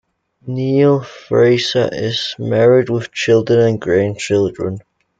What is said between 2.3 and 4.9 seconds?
married with children and grandchildren.